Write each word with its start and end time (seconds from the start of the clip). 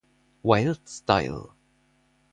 Wild 0.41 0.89
Style! 0.89 1.55